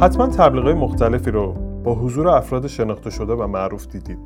[0.00, 1.52] حتما تبلیغات مختلفی رو
[1.84, 4.18] با حضور افراد شناخته شده و معروف دیدید.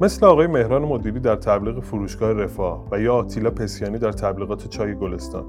[0.00, 4.94] مثل آقای مهران مدیری در تبلیغ فروشگاه رفاه و یا آتیلا پسیانی در تبلیغات چای
[4.94, 5.44] گلستان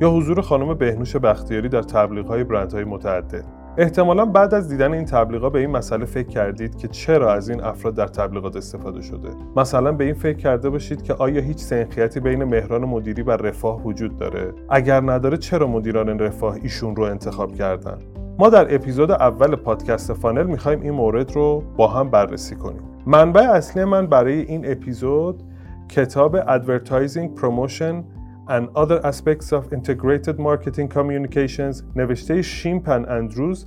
[0.00, 3.44] یا حضور خانم بهنوش بختیاری در تبلیغ برندهای متعدد.
[3.76, 7.64] احتمالا بعد از دیدن این تبلیغات به این مسئله فکر کردید که چرا از این
[7.64, 9.28] افراد در تبلیغات استفاده شده.
[9.56, 13.82] مثلا به این فکر کرده باشید که آیا هیچ سنخیتی بین مهران مدیری و رفاه
[13.82, 17.98] وجود داره؟ اگر نداره چرا مدیران رفاه ایشون رو انتخاب کردن؟
[18.38, 22.82] ما در اپیزود اول پادکست فانل می‌خوایم این مورد رو با هم بررسی کنیم.
[23.06, 25.42] منبع اصلی من برای این اپیزود
[25.88, 28.04] کتاب Advertising Promotion
[28.48, 33.66] and Other Aspects of Integrated Marketing Communications نوشته شیمپن اندروز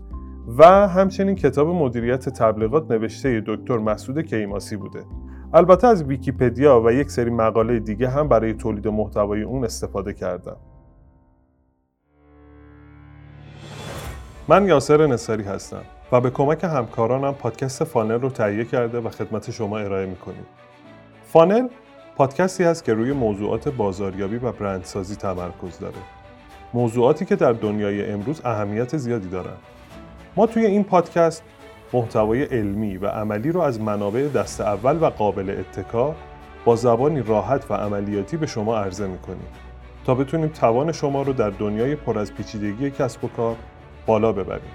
[0.57, 4.99] و همچنین کتاب مدیریت تبلیغات نوشته دکتر مسعود کیماسی بوده.
[5.53, 10.57] البته از ویکیپدیا و یک سری مقاله دیگه هم برای تولید محتوای اون استفاده کردم.
[14.49, 15.81] من یاسر نصاری هستم
[16.11, 20.45] و به کمک همکارانم پادکست فانل رو تهیه کرده و خدمت شما ارائه می‌کنیم
[21.25, 21.67] فانل
[22.15, 25.95] پادکستی است که روی موضوعات بازاریابی و برندسازی تمرکز داره.
[26.73, 29.59] موضوعاتی که در دنیای امروز اهمیت زیادی دارند.
[30.35, 31.43] ما توی این پادکست
[31.93, 36.15] محتوای علمی و عملی رو از منابع دست اول و قابل اتکا
[36.65, 39.47] با زبانی راحت و عملیاتی به شما عرضه می‌کنیم
[40.05, 43.55] تا بتونیم توان شما رو در دنیای پر از پیچیدگی کسب و کار
[44.07, 44.71] بالا ببریم.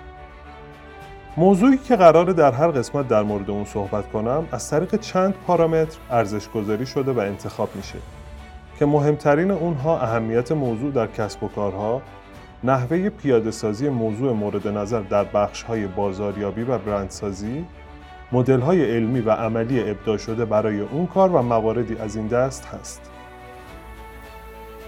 [1.36, 5.98] موضوعی که قراره در هر قسمت در مورد اون صحبت کنم از طریق چند پارامتر
[6.10, 7.98] ارزش گذاری شده و انتخاب میشه
[8.78, 12.02] که مهمترین اونها اهمیت موضوع در کسب و کارها
[12.64, 17.64] نحوه پیاده سازی موضوع مورد نظر در بخش های بازاریابی و برندسازی
[18.32, 22.64] مدل های علمی و عملی ابداع شده برای اون کار و مواردی از این دست
[22.64, 23.10] هست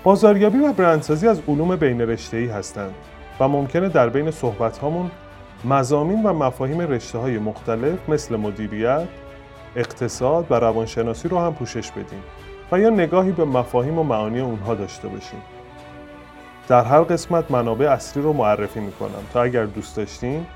[0.05, 2.95] بازاریابی و برندسازی از علوم بین رشته‌ای هستند
[3.41, 5.11] و ممکنه در بین صحبت هامون
[5.65, 9.09] مزامین و مفاهیم رشته های مختلف مثل مدیریت،
[9.77, 12.23] اقتصاد و روانشناسی رو هم پوشش بدیم
[12.73, 15.43] و یا نگاهی به مفاهیم و معانی اونها داشته باشیم.
[16.69, 20.47] در هر قسمت منابع اصلی رو معرفی می‌کنم تا اگر دوست داشتین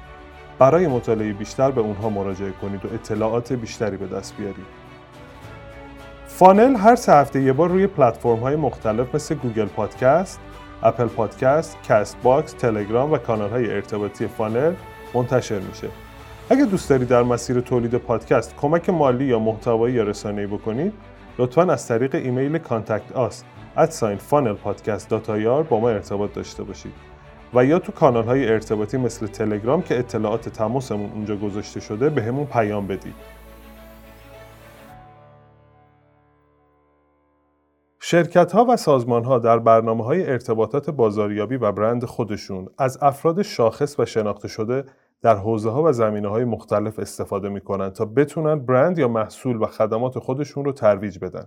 [0.58, 4.66] برای مطالعه بیشتر به اونها مراجعه کنید و اطلاعات بیشتری به دست بیارید.
[6.26, 10.40] فانل هر سه هفته یه بار روی پلتفرم های مختلف مثل گوگل پادکست،
[10.82, 14.74] اپل پادکست، کست باکس، تلگرام و کانال های ارتباطی فانل
[15.14, 15.88] منتشر میشه.
[16.50, 20.92] اگه دوست دارید در مسیر تولید پادکست کمک مالی یا محتوایی یا رسانه‌ای بکنید
[21.38, 23.44] لطفا از طریق ایمیل contact us
[24.54, 25.08] پادکست
[25.62, 26.92] با ما ارتباط داشته باشید.
[27.54, 32.22] و یا تو کانال های ارتباطی مثل تلگرام که اطلاعات تماسمون اونجا گذاشته شده به
[32.44, 33.14] پیام بدید.
[38.10, 43.42] شرکت ها و سازمان ها در برنامه های ارتباطات بازاریابی و برند خودشون از افراد
[43.42, 44.84] شاخص و شناخته شده
[45.22, 49.56] در حوزه ها و زمینه های مختلف استفاده می کنند تا بتونن برند یا محصول
[49.56, 51.44] و خدمات خودشون رو ترویج بدن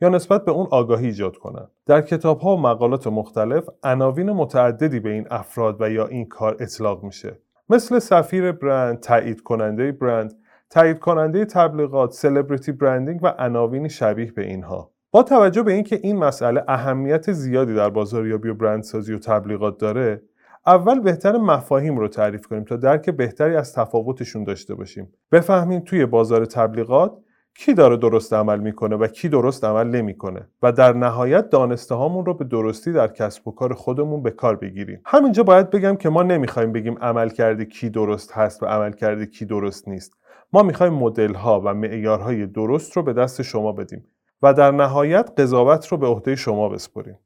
[0.00, 1.70] یا نسبت به اون آگاهی ایجاد کنند.
[1.86, 6.56] در کتاب ها و مقالات مختلف عناوین متعددی به این افراد و یا این کار
[6.60, 7.38] اطلاق میشه
[7.68, 10.34] مثل سفیر برند، تایید کننده برند،
[10.70, 14.93] تایید کننده تبلیغات، سلبریتی برندینگ و عناوینی شبیه به اینها.
[15.14, 20.22] با توجه به اینکه این مسئله اهمیت زیادی در بازاریابی و برندسازی و تبلیغات داره
[20.66, 25.12] اول بهتر مفاهیم رو تعریف کنیم تا درک بهتری از تفاوتشون داشته باشیم.
[25.32, 27.12] بفهمیم توی بازار تبلیغات
[27.54, 32.26] کی داره درست عمل می‌کنه و کی درست عمل نمی‌کنه و در نهایت دانسته هامون
[32.26, 35.00] رو به درستی در کسب و کار خودمون به کار بگیریم.
[35.04, 39.26] همینجا باید بگم که ما نمی‌خوایم بگیم عمل کرده کی درست هست و عمل کرده
[39.26, 40.16] کی درست نیست.
[40.52, 44.04] ما می‌خوایم مدل ها و معیارهای درست رو به دست شما بدیم.
[44.44, 47.18] و در نهایت قضاوت رو به عهده شما بسپریم.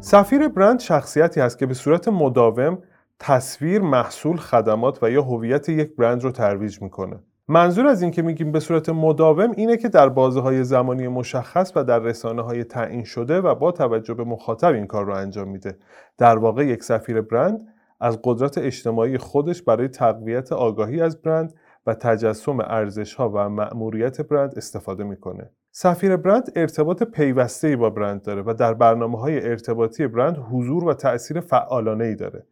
[0.00, 2.78] سفیر برند شخصیتی است که به صورت مداوم
[3.20, 7.16] تصویر، محصول، خدمات و یا هویت یک برند رو ترویج می‌کنه.
[7.48, 11.72] منظور از این که میگیم به صورت مداوم اینه که در بازه های زمانی مشخص
[11.76, 15.48] و در رسانه های تعیین شده و با توجه به مخاطب این کار رو انجام
[15.48, 15.78] میده.
[16.18, 17.68] در واقع یک سفیر برند
[18.00, 21.54] از قدرت اجتماعی خودش برای تقویت آگاهی از برند
[21.86, 25.50] و تجسم ارزشها و مأموریت برند استفاده می‌کنه.
[25.72, 30.94] سفیر برند ارتباط پیوسته با برند داره و در برنامه های ارتباطی برند حضور و
[30.94, 32.46] تأثیر فعالانه ای داره.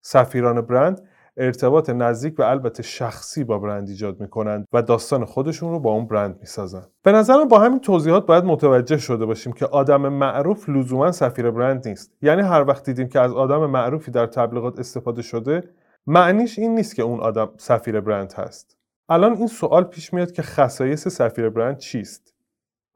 [0.00, 5.80] سفیران برند ارتباط نزدیک و البته شخصی با برند ایجاد می‌کنند و داستان خودشون رو
[5.80, 6.82] با اون برند می‌سازن.
[7.02, 11.88] به نظرم با همین توضیحات باید متوجه شده باشیم که آدم معروف لزوما سفیر برند
[11.88, 12.12] نیست.
[12.22, 15.62] یعنی هر وقت دیدیم که از آدم معروفی در تبلیغات استفاده شده
[16.06, 18.76] معنیش این نیست که اون آدم سفیر برند هست.
[19.08, 22.34] الان این سوال پیش میاد که خصایص سفیر برند چیست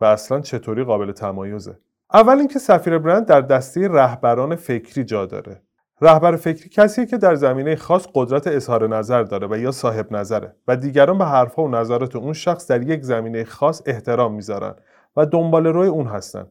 [0.01, 1.79] و اصلا چطوری قابل تمایزه؟
[2.13, 5.63] اول اینکه سفیر برند در دسته رهبران فکری جا داره.
[6.01, 10.57] رهبر فکری کسیه که در زمینه خاص قدرت اظهار نظر داره و یا صاحب نظره
[10.69, 14.75] و دیگران به حرفها و نظرات اون شخص در یک زمینه خاص احترام می‌ذارن
[15.17, 16.47] و دنبال روی اون هستن.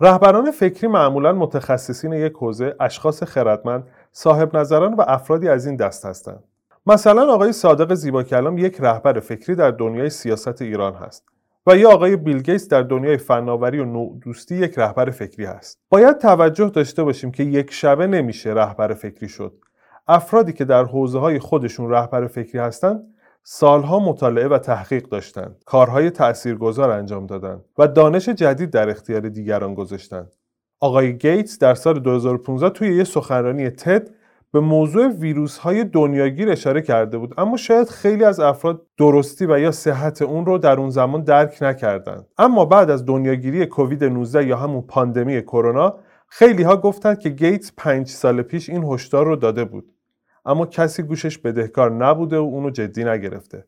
[0.00, 6.06] رهبران فکری معمولا متخصصین یک حوزه اشخاص خردمند صاحب نظران و افرادی از این دست
[6.06, 6.44] هستند
[6.86, 11.24] مثلا آقای صادق زیبا کلام یک رهبر فکری در دنیای سیاست ایران هست.
[11.66, 15.78] و یا آقای بیل گیتس در دنیای فناوری و نوع دوستی یک رهبر فکری هست.
[15.88, 19.52] باید توجه داشته باشیم که یک شبه نمیشه رهبر فکری شد.
[20.08, 26.10] افرادی که در حوزه های خودشون رهبر فکری هستند سالها مطالعه و تحقیق داشتند، کارهای
[26.10, 30.32] تأثیرگذار انجام دادند و دانش جدید در اختیار دیگران گذاشتند.
[30.80, 34.10] آقای گیتس در سال 2015 توی یه سخنرانی تد
[34.52, 39.58] به موضوع ویروس های دنیاگیر اشاره کرده بود اما شاید خیلی از افراد درستی و
[39.58, 42.26] یا صحت اون رو در اون زمان درک نکردند.
[42.38, 45.94] اما بعد از دنیاگیری کووید 19 یا همون پاندمی کرونا
[46.28, 49.92] خیلی ها گفتند که گیتس پنج سال پیش این هشدار رو داده بود.
[50.44, 53.64] اما کسی گوشش بدهکار نبوده و اونو جدی نگرفته.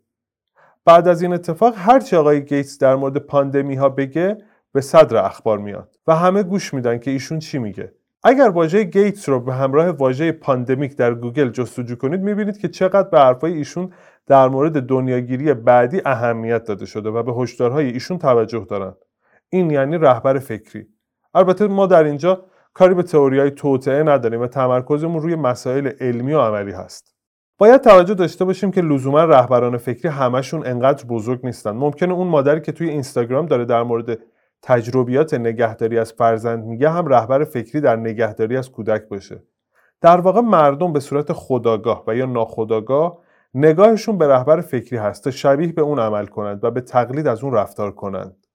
[0.84, 4.38] بعد از این اتفاق هرچی آقای گیتس در مورد پاندمی ها بگه
[4.72, 7.92] به صدر اخبار میاد و همه گوش میدن که ایشون چی میگه.
[8.24, 13.08] اگر واژه گیتس رو به همراه واژه pandemic در گوگل جستجو کنید می‌بینید که چقدر
[13.08, 13.92] به حرفای ایشون
[14.26, 18.96] در مورد دنیاگیری بعدی اهمیت داده شده و به هشدارهای ایشون توجه دارند
[19.50, 20.86] این یعنی رهبر فکری.
[21.34, 26.32] البته ما در اینجا کاری به تئوری های توطعه نداریم و تمرکزمون روی مسائل علمی
[26.32, 27.14] و عملی هست.
[27.58, 31.70] باید توجه داشته باشیم که لزوما رهبران فکری همشون انقدر بزرگ نیستن.
[31.70, 34.18] ممکنه اون مادری که توی اینستاگرام داره در مورد
[34.62, 39.42] تجربیات نگهداری از فرزند میگه هم رهبر فکری در نگهداری از کودک باشه.
[40.00, 43.18] در واقع مردم به صورت خداگاه و یا ناخداگاه
[43.54, 47.44] نگاهشون به رهبر فکری هست تا شبیه به اون عمل کنند و به تقلید از
[47.44, 48.46] اون رفتار کنند.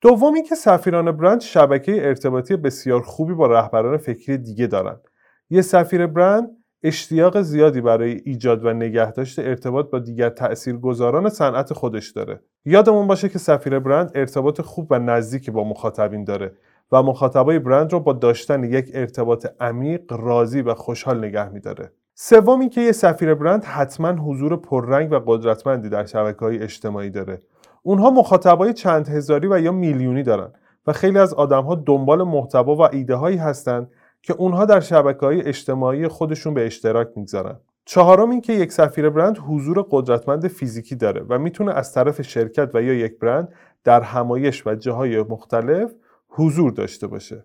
[0.00, 5.08] دومی که سفیران برند شبکه ارتباطی بسیار خوبی با رهبران فکری دیگه دارند
[5.50, 12.10] یه سفیر برند اشتیاق زیادی برای ایجاد و نگهداشت ارتباط با دیگر تاثیرگذاران صنعت خودش
[12.10, 12.40] داره.
[12.64, 16.52] یادمون باشه که سفیر برند ارتباط خوب و نزدیکی با مخاطبین داره
[16.92, 21.92] و مخاطبای برند رو با داشتن یک ارتباط عمیق، راضی و خوشحال نگه میداره.
[22.14, 27.42] سوم که یه سفیر برند حتما حضور پررنگ و قدرتمندی در شبکه های اجتماعی داره.
[27.82, 30.52] اونها مخاطبای چند هزاری و یا میلیونی دارن
[30.86, 33.90] و خیلی از آدمها دنبال محتوا و ایده هایی هستند
[34.24, 37.60] که اونها در شبکه های اجتماعی خودشون به اشتراک می‌گذارن.
[37.84, 42.70] چهارم این که یک سفیر برند حضور قدرتمند فیزیکی داره و می‌تونه از طرف شرکت
[42.74, 43.48] و یا یک برند
[43.84, 45.92] در همایش و جاهای مختلف
[46.28, 47.44] حضور داشته باشه.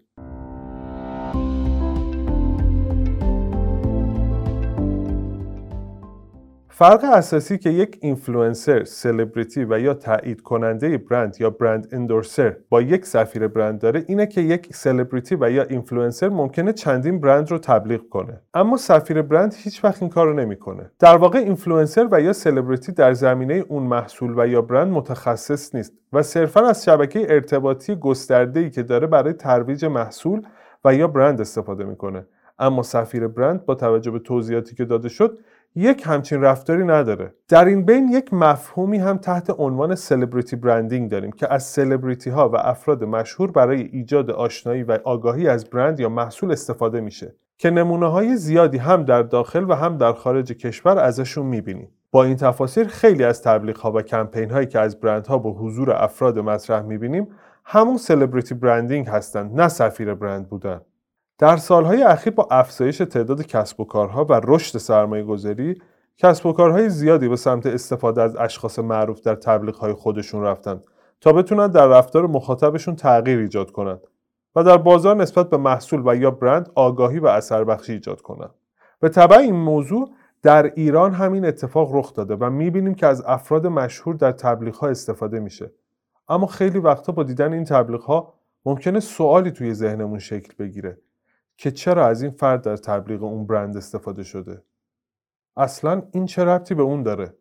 [6.80, 12.82] فرق اساسی که یک اینفلوئنسر، سلبریتی و یا تایید کننده برند یا brand endorser با
[12.82, 17.58] یک سفیر برند داره اینه که یک سلبریتی و یا اینفلوئنسر ممکنه چندین برند رو
[17.58, 18.42] تبلیغ کنه.
[18.54, 20.92] اما سفیر برند هیچ وقت این کارو نمی‌کنه.
[21.00, 25.94] در واقع اینفلوئنسر و یا سلبریتی در زمینه اون محصول و یا برند متخصص نیست
[26.14, 30.42] و صرفا از شبکه ارتباطی گسترده‌ای که داره برای ترویج محصول
[30.86, 32.26] و یا برند استفاده می‌کنه.
[32.60, 35.40] اما سفیر برند با توجه به توضیحاتی که داده شد
[35.76, 37.34] یک همچین رفتاری نداره.
[37.48, 42.50] در این بین یک مفهومی هم تحت عنوان سلبریتی برندینگ داریم که از سلبریتی ها
[42.50, 47.70] و افراد مشهور برای ایجاد آشنایی و آگاهی از برند یا محصول استفاده میشه که
[47.70, 51.90] نمونه های زیادی هم در داخل و هم در خارج کشور ازشون می‌بینیم.
[52.12, 55.92] با این تفاصیل خیلی از تبلیغ ها و کمپین هایی که از برندها با حضور
[55.92, 57.28] افراد مطرح می‌بینیم
[57.66, 60.82] همون سلبریتی برندینگ هستند نه سفیر برند بودن.
[61.40, 65.82] در سالهای اخیر با افزایش تعداد کسب و کارها و رشد سرمایه گذاری
[66.18, 70.84] کسب و کارهای زیادی به سمت استفاده از اشخاص معروف در تبلیغهای خودشون رفتند
[71.22, 74.02] تا بتونن در رفتار مخاطبشون تغییر ایجاد کنند
[74.56, 78.54] و در بازار نسبت به محصول و یا برند آگاهی و اثر بخشی ایجاد کنند.
[79.00, 80.10] به طبع این موضوع
[80.44, 85.40] در ایران همین اتفاق رخ داده و می‌بینیم که از افراد مشهور در تبلیغ استفاده
[85.40, 85.72] میشه.
[86.30, 88.34] اما خیلی وقتا با دیدن این تبلیغ ها
[88.66, 90.98] ممکنه سوالی توی ذهنمون شکل بگیره
[91.62, 94.64] که چرا از این فرد در تبلیغ اون برند استفاده شده
[95.58, 97.34] اصلا این چه ربطی به اون داره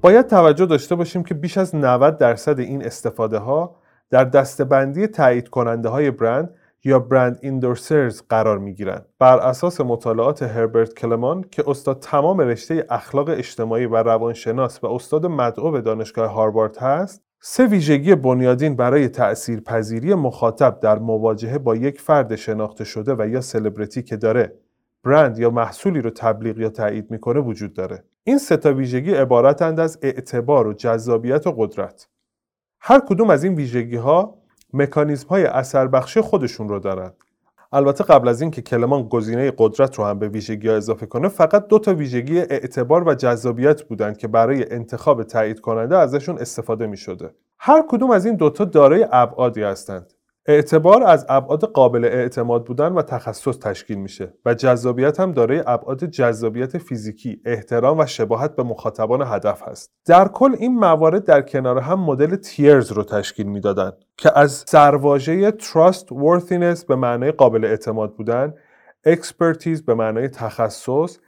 [0.00, 3.76] باید توجه داشته باشیم که بیش از 90 درصد این استفاده ها
[4.10, 9.06] در دستبندی تایید کننده های برند یا برند ایندورسرز قرار می گیرند.
[9.18, 15.26] بر اساس مطالعات هربرت کلمان که استاد تمام رشته اخلاق اجتماعی و روانشناس و استاد
[15.26, 21.76] مدعو به دانشگاه هاروارد هست سه ویژگی بنیادین برای تأثیر پذیری مخاطب در مواجهه با
[21.76, 24.54] یک فرد شناخته شده و یا سلبریتی که داره
[25.04, 28.04] برند یا محصولی رو تبلیغ یا تایید می‌کنه وجود داره.
[28.24, 32.08] این سه تا ویژگی عبارتند از اعتبار و جذابیت و قدرت.
[32.80, 34.38] هر کدوم از این ویژگی ها
[34.72, 37.14] مکانیزم های اثر بخشی خودشون رو دارند
[37.72, 41.66] البته قبل از اینکه کلمان گزینه قدرت رو هم به ویژگی ها اضافه کنه فقط
[41.66, 46.96] دو تا ویژگی اعتبار و جذابیت بودند که برای انتخاب تایید کننده ازشون استفاده می
[46.96, 47.34] شده.
[47.58, 50.12] هر کدوم از این دوتا دارای ابعادی هستند.
[50.46, 56.04] اعتبار از ابعاد قابل اعتماد بودن و تخصص تشکیل میشه و جذابیت هم دارای ابعاد
[56.04, 59.92] جذابیت فیزیکی، احترام و شباهت به مخاطبان هدف هست.
[60.06, 65.50] در کل این موارد در کنار هم مدل تیرز رو تشکیل می‌دادند که از سرواژه
[65.50, 68.54] trust worthiness به معنای قابل اعتماد بودن،
[69.08, 71.18] expertise به معنای تخصص،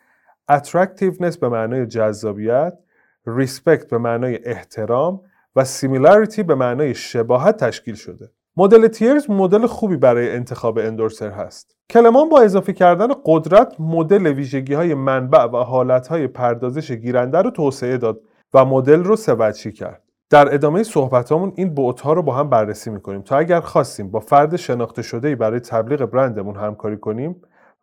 [0.52, 2.78] attractiveness به معنای جذابیت،
[3.26, 5.21] respect به معنای احترام
[5.56, 8.30] و similarity به معنای شباهت تشکیل شده.
[8.56, 11.76] مدل تیرز مدل خوبی برای انتخاب اندورسر هست.
[11.90, 17.50] کلمان با اضافه کردن قدرت مدل ویژگی های منبع و حالت های پردازش گیرنده رو
[17.50, 18.20] توسعه داد
[18.54, 20.02] و مدل رو سوچی کرد.
[20.30, 24.56] در ادامه صحبتامون این ها رو با هم بررسی می‌کنیم تا اگر خواستیم با فرد
[24.56, 27.37] شناخته شده برای تبلیغ برندمون همکاری کنیم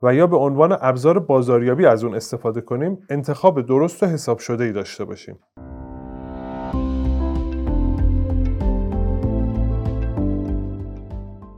[0.03, 4.63] و یا به عنوان ابزار بازاریابی از اون استفاده کنیم انتخاب درست و حساب شده
[4.63, 5.39] ای داشته باشیم.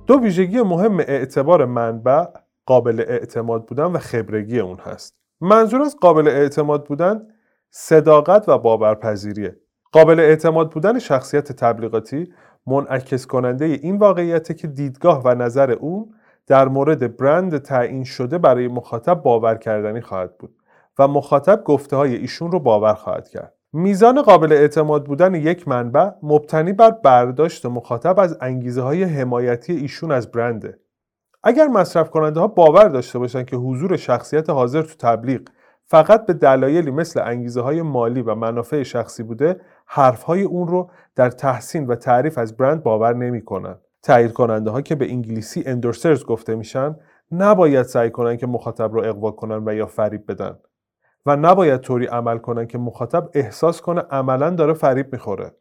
[0.07, 2.25] دو ویژگی مهم اعتبار منبع
[2.65, 5.15] قابل اعتماد بودن و خبرگی اون هست.
[5.41, 7.27] منظور از قابل اعتماد بودن
[7.69, 9.57] صداقت و باورپذیریه.
[9.91, 12.33] قابل اعتماد بودن شخصیت تبلیغاتی
[12.67, 16.13] منعکس کننده این واقعیت که دیدگاه و نظر اون
[16.47, 20.55] در مورد برند تعیین شده برای مخاطب باور کردنی خواهد بود
[20.99, 23.53] و مخاطب گفته های ایشون رو باور خواهد کرد.
[23.75, 30.11] میزان قابل اعتماد بودن یک منبع مبتنی بر برداشت مخاطب از انگیزه های حمایتی ایشون
[30.11, 30.79] از برنده.
[31.43, 35.41] اگر مصرف کننده ها باور داشته باشند که حضور شخصیت حاضر تو تبلیغ
[35.85, 40.89] فقط به دلایلی مثل انگیزه های مالی و منافع شخصی بوده حرف های اون رو
[41.15, 43.75] در تحسین و تعریف از برند باور نمی کنن.
[44.03, 46.95] تایید کننده ها که به انگلیسی اندورسرز گفته میشن
[47.31, 50.57] نباید سعی کنن که مخاطب رو اقوا کنن و یا فریب بدن
[51.25, 55.55] و نباید طوری عمل کنن که مخاطب احساس کنه عملا داره فریب می‌خوره.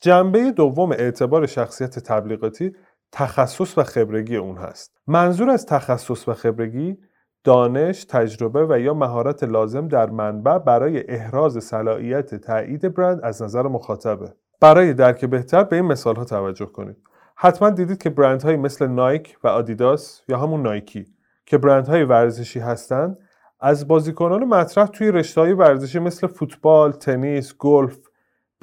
[0.00, 2.72] جنبه دوم اعتبار شخصیت تبلیغاتی
[3.12, 4.98] تخصص و خبرگی اون هست.
[5.06, 6.98] منظور از تخصص و خبرگی
[7.44, 13.62] دانش، تجربه و یا مهارت لازم در منبع برای احراز صلاحیت تایید برند از نظر
[13.62, 14.34] مخاطبه.
[14.60, 16.96] برای درک بهتر به این مثال ها توجه کنید.
[17.36, 21.06] حتما دیدید که برندهایی مثل نایک و آدیداس یا همون نایکی
[21.46, 23.18] که برندهای ورزشی هستند
[23.60, 27.98] از بازیکنان مطرح توی رشته های ورزشی مثل فوتبال، تنیس، گلف،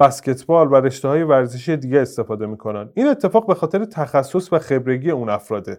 [0.00, 2.90] بسکتبال و رشته های ورزشی دیگه استفاده می‌کنن.
[2.94, 5.78] این اتفاق به خاطر تخصص و خبرگی اون افراده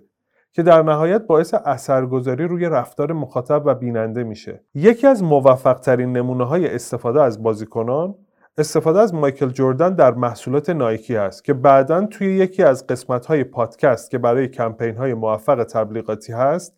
[0.51, 4.63] که در نهایت باعث اثرگذاری روی رفتار مخاطب و بیننده میشه.
[4.73, 8.15] یکی از موفق ترین نمونه های استفاده از بازیکنان
[8.57, 13.43] استفاده از مایکل جردن در محصولات نایکی است که بعدا توی یکی از قسمت های
[13.43, 16.73] پادکست که برای کمپین های موفق تبلیغاتی هست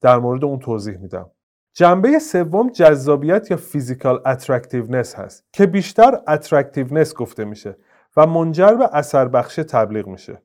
[0.00, 1.30] در مورد اون توضیح میدم.
[1.78, 7.76] جنبه سوم جذابیت یا physical attractiveness هست که بیشتر attractiveness گفته میشه
[8.16, 10.42] و منجر به اثر بخش تبلیغ میشه.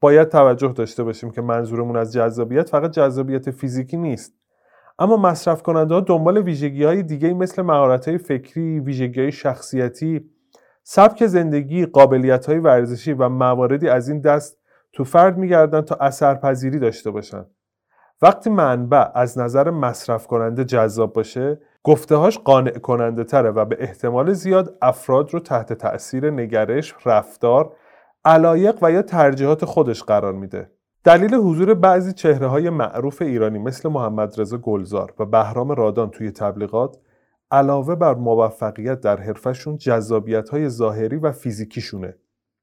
[0.00, 4.34] باید توجه داشته باشیم که منظورمون از جذابیت فقط جذابیت فیزیکی نیست.
[4.98, 10.30] اما مصرف کننده ها دنبال ویژگی های دیگه مثل مهارت های فکری، ویژگی های شخصیتی،
[10.82, 14.58] سبک زندگی، قابلیت های ورزشی و مواردی از این دست
[14.92, 17.46] تو فرد میگردن تا اثرپذیری داشته باشن.
[18.22, 24.32] وقتی منبع از نظر مصرف کننده جذاب باشه گفتههاش قانع کننده تره و به احتمال
[24.32, 27.76] زیاد افراد رو تحت تأثیر نگرش، رفتار،
[28.24, 30.70] علایق و یا ترجیحات خودش قرار میده.
[31.04, 36.30] دلیل حضور بعضی چهره های معروف ایرانی مثل محمد رضا گلزار و بهرام رادان توی
[36.30, 36.96] تبلیغات
[37.50, 42.16] علاوه بر موفقیت در حرفشون جذابیت های ظاهری و فیزیکیشونه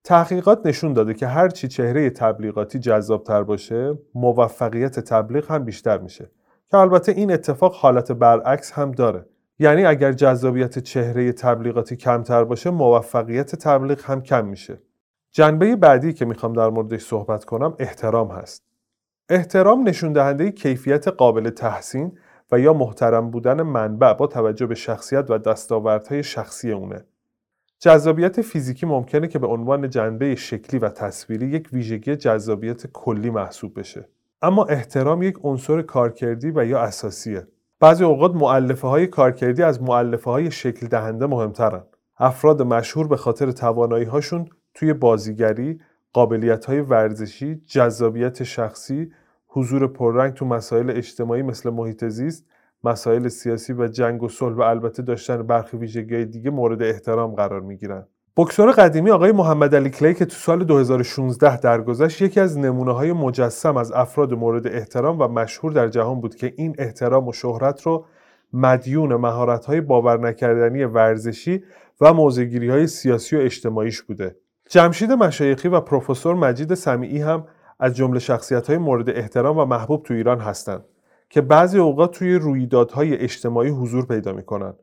[0.04, 6.32] تحقیقات نشون داده که هرچی چهره تبلیغاتی جذابتر باشه موفقیت تبلیغ هم بیشتر میشه.
[6.72, 9.26] که البته این اتفاق حالت برعکس هم داره.
[9.60, 14.82] یعنی اگر جذابیت چهره تبلیغاتی کمتر باشه موفقیت تبلیغ هم کم میشه.
[15.32, 18.64] جنبه بعدی که می‌خوام در موردش صحبت کنم احترام هست.
[19.30, 22.18] احترام نشون دهنده کیفیت قابل تحسین
[22.52, 27.06] و یا محترم بودن منبع با توجه به شخصیت و دستاوردهای شخصی اونه.
[27.84, 33.80] جذابیت فیزیکی ممکنه که به عنوان جنبه شکلی و تصویری یک ویژگی جذابیت کلی محسوب
[33.80, 34.10] بشه.
[34.42, 37.48] اما احترام یک عنصر کارکردی و یا اساسیه.
[37.80, 41.84] بعضی اوقات معلفه های کارکردی از معلفه های شکل دهنده مهمترن.
[42.18, 45.80] افراد مشهور به خاطر توانایی هاشون توی بازیگری
[46.14, 49.12] قابلیت های ورزشی جذابیت شخصی
[49.48, 52.46] حضور پررنگ تو مسائل اجتماعی مثل محیط زیست
[52.84, 57.62] مسائل سیاسی و جنگ و صلح و البته داشتن برخی ویژگی دیگه مورد احترام قرار
[57.62, 62.92] می‌گیرن بکسور قدیمی آقای محمد علی کلی که تو سال 2016 درگذشت یکی از نمونه
[62.92, 67.34] های مجسم از افراد مورد احترام و مشهور در جهان بود که این احترام و
[67.34, 68.06] شهرت رو
[68.54, 71.64] مدیون مهارت های باور نکردنی ورزشی
[72.02, 74.36] و موزگیری های سیاسی و اجتماعیش بوده.
[74.70, 77.48] جمشید مشایخی و پروفسور مجید سمیعی هم
[77.80, 80.86] از جمله شخصیت های مورد احترام و محبوب تو ایران هستند
[81.34, 84.74] که بعضی اوقات توی رویدادهای اجتماعی حضور پیدا می‌کنن.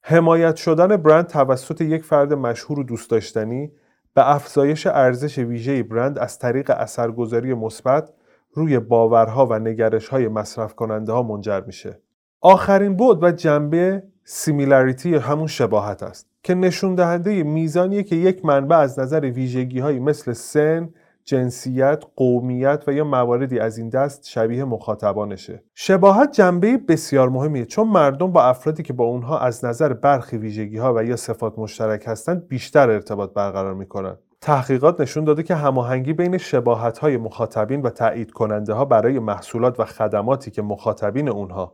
[0.00, 3.72] حمایت شدن برند توسط یک فرد مشهور و دوست داشتنی
[4.14, 8.10] به افزایش ارزش ویژه برند از طریق اثرگذاری مثبت
[8.52, 12.00] روی باورها و نگرشهای مصرف کننده ها منجر میشه.
[12.40, 18.76] آخرین بود و جنبه سیمیلاریتی همون شباهت است که نشون دهنده میزانیه که یک منبع
[18.76, 20.88] از نظر ویژگی مثل سن،
[21.28, 25.62] جنسیت، قومیت و یا مواردی از این دست شبیه مخاطبانشه.
[25.74, 30.76] شباهت جنبه بسیار مهمیه چون مردم با افرادی که با اونها از نظر برخی ویژگی
[30.76, 34.16] ها و یا صفات مشترک هستند بیشتر ارتباط برقرار می‌کنن.
[34.40, 39.80] تحقیقات نشون داده که هماهنگی بین شباهت های مخاطبین و تایید کننده ها برای محصولات
[39.80, 41.72] و خدماتی که مخاطبین اونها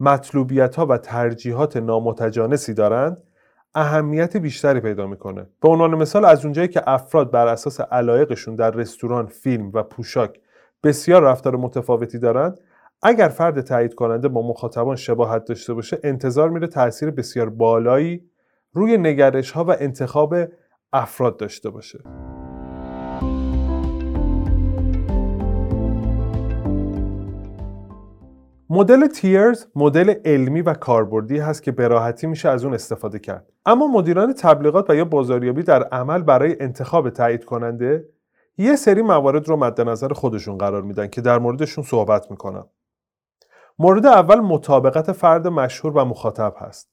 [0.00, 3.22] مطلوبیت ها و ترجیحات نامتجانسی دارند
[3.74, 5.46] اهمیت بیشتری پیدا می‌کنه.
[5.60, 10.40] به عنوان مثال از اونجایی که افراد بر اساس علایقشون در رستوران فیلم و پوشاک
[10.82, 12.60] بسیار رفتار متفاوتی دارند
[13.02, 18.24] اگر فرد تایید کننده با مخاطبان شباهت داشته باشه انتظار میره تاثیر بسیار بالایی
[18.72, 20.34] روی نگرش ها و انتخاب
[20.92, 21.98] افراد داشته باشه.
[28.70, 33.53] مدل تیرز مدل علمی و کاربردی هست که به راحتی میشه از اون استفاده کرد.
[33.66, 38.08] اما مدیران تبلیغات و یا بازاریابی در عمل برای انتخاب تایید کننده
[38.58, 42.66] یه سری موارد رو مد نظر خودشون قرار میدن که در موردشون صحبت می‌کنم
[43.78, 46.90] مورد اول مطابقت فرد مشهور و مخاطب هست.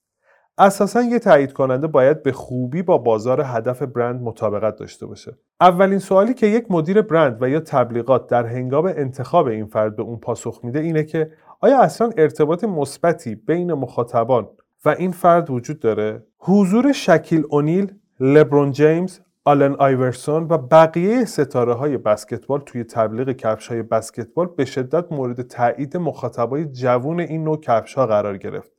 [0.58, 5.38] اساسا یه تایید کننده باید به خوبی با بازار هدف برند مطابقت داشته باشه.
[5.62, 10.04] اولین سوالی که یک مدیر برند و یا تبلیغات در هنگام انتخاب این فرد به
[10.04, 14.50] اون پاسخ میده اینه که آیا اصلا ارتباط مثبتی بین مخاطبان
[14.86, 21.74] و این فرد وجود داره حضور شکیل اونیل لبرون جیمز آلن آیورسون و بقیه ستاره
[21.74, 27.60] های بسکتبال توی تبلیغ کفش های بسکتبال به شدت مورد تایید مخاطبای جوون این نوع
[27.60, 28.72] کفش ها قرار گرفت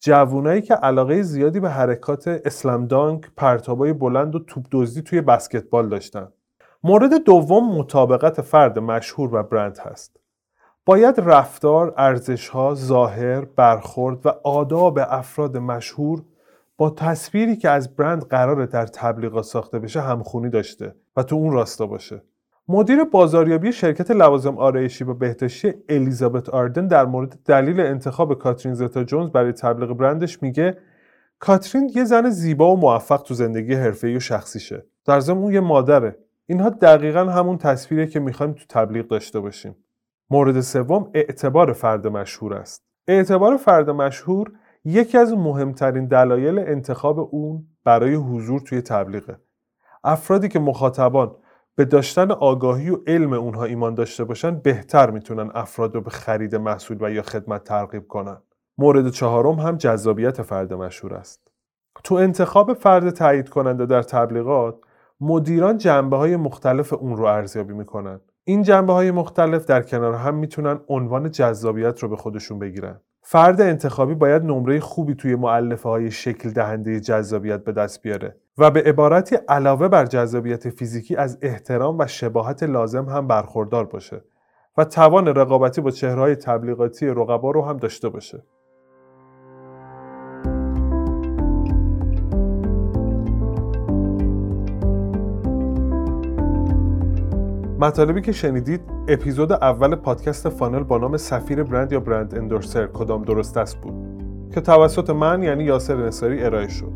[0.00, 5.88] جوونایی که علاقه زیادی به حرکات اسلام دانک، پرتابای بلند و توپ دزدی توی بسکتبال
[5.88, 6.28] داشتن.
[6.84, 10.19] مورد دوم مطابقت فرد مشهور و برند هست.
[10.90, 16.22] باید رفتار، ارزشها، ظاهر، برخورد و آداب افراد مشهور
[16.76, 21.52] با تصویری که از برند قراره در تبلیغات ساخته بشه همخونی داشته و تو اون
[21.52, 22.22] راستا باشه.
[22.68, 29.04] مدیر بازاریابی شرکت لوازم آرایشی و بهداشتی الیزابت آردن در مورد دلیل انتخاب کاترین زتا
[29.04, 30.78] جونز برای تبلیغ برندش میگه
[31.38, 34.86] کاترین یه زن زیبا و موفق تو زندگی حرفه‌ای و شخصیشه.
[35.06, 36.18] در ضمن اون یه مادره.
[36.46, 39.76] اینها دقیقا همون تصویری که می‌خوایم تو تبلیغ داشته باشیم.
[40.32, 42.82] مورد سوم اعتبار فرد مشهور است.
[43.08, 44.52] اعتبار فرد مشهور
[44.84, 49.36] یکی از مهمترین دلایل انتخاب اون برای حضور توی تبلیغه.
[50.04, 51.36] افرادی که مخاطبان
[51.74, 56.56] به داشتن آگاهی و علم اونها ایمان داشته باشن بهتر می‌تونن افراد رو به خرید
[56.56, 58.36] محصول و یا خدمت ترغیب کنن.
[58.78, 61.48] مورد چهارم هم جذابیت فرد مشهور است.
[62.04, 64.76] تو انتخاب فرد تایید کننده در تبلیغات
[65.20, 68.20] مدیران جنبه های مختلف اون رو ارزیابی می‌کنن.
[68.50, 73.00] این جنبه های مختلف در کنار هم می‌تونن عنوان جذابیت رو به خودشون بگیرن.
[73.22, 78.70] فرد انتخابی باید نمره خوبی توی معلفه های شکل دهنده جذابیت به دست بیاره و
[78.70, 84.24] به عبارتی علاوه بر جذابیت فیزیکی از احترام و شباهت لازم هم برخوردار باشه
[84.78, 88.42] و توان رقابتی با چهرهای تبلیغاتی رقبا رو هم داشته باشه.
[97.80, 103.22] مطالبی که شنیدید اپیزود اول پادکست فانل با نام سفیر برند یا برند اندورسر کدام
[103.22, 103.94] درست است بود؟
[104.54, 106.92] که توسط من یعنی یاسر نصاری ارائه شد.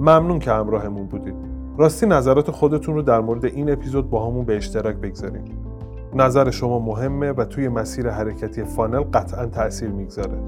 [0.00, 1.34] ممنون که همراهمون بودید.
[1.78, 5.50] راستی نظرات خودتون رو در مورد این اپیزود با همون به اشتراک بگذارید.
[6.14, 10.38] نظر شما مهمه و توی مسیر حرکتی فانل قطعا تاثیر می‌گذاره.